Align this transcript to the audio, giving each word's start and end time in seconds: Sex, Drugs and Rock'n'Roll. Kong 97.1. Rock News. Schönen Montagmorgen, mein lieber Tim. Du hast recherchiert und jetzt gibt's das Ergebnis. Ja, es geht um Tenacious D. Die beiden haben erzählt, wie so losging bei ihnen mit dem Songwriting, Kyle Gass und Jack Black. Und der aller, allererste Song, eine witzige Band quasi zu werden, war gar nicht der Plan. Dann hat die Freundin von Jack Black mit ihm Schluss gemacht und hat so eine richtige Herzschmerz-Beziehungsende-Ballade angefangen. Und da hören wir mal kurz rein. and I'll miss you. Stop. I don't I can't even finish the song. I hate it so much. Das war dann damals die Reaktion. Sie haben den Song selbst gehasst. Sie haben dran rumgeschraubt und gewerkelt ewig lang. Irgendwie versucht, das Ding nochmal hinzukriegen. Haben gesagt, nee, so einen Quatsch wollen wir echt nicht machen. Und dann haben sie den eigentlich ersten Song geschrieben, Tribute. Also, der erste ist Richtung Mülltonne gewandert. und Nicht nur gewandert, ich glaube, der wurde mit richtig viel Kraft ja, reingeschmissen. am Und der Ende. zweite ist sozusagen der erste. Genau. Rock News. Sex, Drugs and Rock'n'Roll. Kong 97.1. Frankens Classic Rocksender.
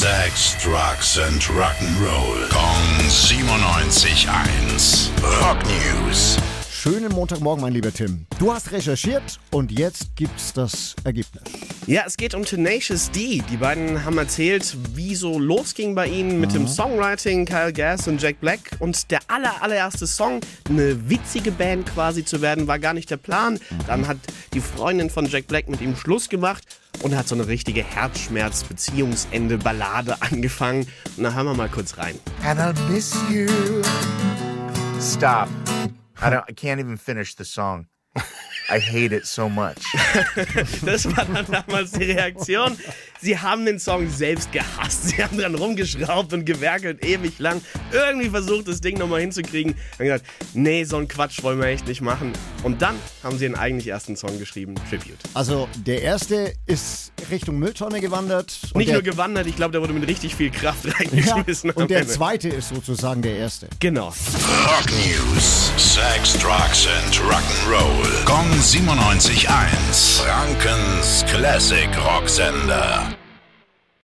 Sex, 0.00 0.56
Drugs 0.64 1.18
and 1.18 1.42
Rock'n'Roll. 1.42 2.48
Kong 2.48 3.06
97.1. 3.06 5.10
Rock 5.42 5.58
News. 5.66 6.38
Schönen 6.70 7.12
Montagmorgen, 7.12 7.60
mein 7.60 7.74
lieber 7.74 7.92
Tim. 7.92 8.24
Du 8.38 8.50
hast 8.50 8.72
recherchiert 8.72 9.38
und 9.50 9.70
jetzt 9.70 10.16
gibt's 10.16 10.54
das 10.54 10.96
Ergebnis. 11.04 11.42
Ja, 11.86 12.04
es 12.06 12.16
geht 12.16 12.34
um 12.34 12.46
Tenacious 12.46 13.10
D. 13.10 13.42
Die 13.50 13.58
beiden 13.58 14.02
haben 14.02 14.16
erzählt, 14.16 14.74
wie 14.94 15.14
so 15.14 15.38
losging 15.38 15.94
bei 15.94 16.06
ihnen 16.06 16.40
mit 16.40 16.54
dem 16.54 16.66
Songwriting, 16.66 17.44
Kyle 17.44 17.70
Gass 17.70 18.08
und 18.08 18.22
Jack 18.22 18.40
Black. 18.40 18.60
Und 18.78 19.10
der 19.10 19.20
aller, 19.28 19.62
allererste 19.62 20.06
Song, 20.06 20.40
eine 20.70 21.10
witzige 21.10 21.52
Band 21.52 21.92
quasi 21.92 22.24
zu 22.24 22.40
werden, 22.40 22.66
war 22.66 22.78
gar 22.78 22.94
nicht 22.94 23.10
der 23.10 23.18
Plan. 23.18 23.60
Dann 23.86 24.08
hat 24.08 24.16
die 24.54 24.62
Freundin 24.62 25.10
von 25.10 25.26
Jack 25.26 25.46
Black 25.46 25.68
mit 25.68 25.82
ihm 25.82 25.94
Schluss 25.94 26.30
gemacht 26.30 26.64
und 27.02 27.16
hat 27.16 27.26
so 27.28 27.34
eine 27.34 27.46
richtige 27.46 27.82
Herzschmerz-Beziehungsende-Ballade 27.82 30.16
angefangen. 30.22 30.86
Und 31.16 31.24
da 31.24 31.32
hören 31.32 31.46
wir 31.46 31.54
mal 31.54 31.68
kurz 31.68 31.96
rein. 31.98 32.18
and 32.44 32.58
I'll 32.60 32.74
miss 32.90 33.14
you. 33.30 33.46
Stop. 35.00 35.48
I 36.22 36.28
don't 36.30 36.44
I 36.48 36.52
can't 36.52 36.78
even 36.78 36.96
finish 36.98 37.34
the 37.36 37.44
song. 37.44 37.86
I 38.72 38.78
hate 38.80 39.12
it 39.14 39.26
so 39.26 39.48
much. 39.48 39.74
Das 40.84 41.04
war 41.16 41.24
dann 41.24 41.46
damals 41.50 41.92
die 41.92 42.04
Reaktion. 42.04 42.76
Sie 43.20 43.36
haben 43.38 43.66
den 43.66 43.78
Song 43.78 44.08
selbst 44.08 44.50
gehasst. 44.52 45.08
Sie 45.08 45.22
haben 45.22 45.36
dran 45.38 45.54
rumgeschraubt 45.54 46.32
und 46.32 46.44
gewerkelt 46.46 47.04
ewig 47.04 47.38
lang. 47.38 47.60
Irgendwie 47.92 48.30
versucht, 48.30 48.68
das 48.68 48.80
Ding 48.80 48.96
nochmal 48.98 49.20
hinzukriegen. 49.20 49.74
Haben 49.98 50.04
gesagt, 50.06 50.24
nee, 50.54 50.84
so 50.84 50.96
einen 50.96 51.08
Quatsch 51.08 51.42
wollen 51.42 51.58
wir 51.58 51.66
echt 51.66 51.86
nicht 51.86 52.00
machen. 52.00 52.32
Und 52.62 52.80
dann 52.80 52.96
haben 53.22 53.38
sie 53.38 53.46
den 53.46 53.56
eigentlich 53.56 53.88
ersten 53.88 54.16
Song 54.16 54.38
geschrieben, 54.38 54.74
Tribute. 54.88 55.18
Also, 55.34 55.68
der 55.76 56.02
erste 56.02 56.54
ist 56.66 57.12
Richtung 57.30 57.58
Mülltonne 57.58 58.00
gewandert. 58.00 58.56
und 58.72 58.76
Nicht 58.78 58.92
nur 58.92 59.02
gewandert, 59.02 59.46
ich 59.46 59.56
glaube, 59.56 59.72
der 59.72 59.80
wurde 59.82 59.92
mit 59.92 60.08
richtig 60.08 60.34
viel 60.36 60.50
Kraft 60.50 60.84
ja, 60.86 60.92
reingeschmissen. 60.92 61.70
am 61.70 61.76
Und 61.76 61.90
der 61.90 62.00
Ende. 62.00 62.12
zweite 62.12 62.48
ist 62.48 62.68
sozusagen 62.70 63.20
der 63.22 63.36
erste. 63.36 63.68
Genau. 63.80 64.08
Rock 64.08 64.90
News. 64.90 65.72
Sex, 65.76 66.34
Drugs 66.38 66.86
and 66.86 67.14
Rock'n'Roll. 67.16 68.19
Kong 68.30 68.46
97.1. 68.62 70.22
Frankens 70.22 71.24
Classic 71.26 71.90
Rocksender. 71.96 73.19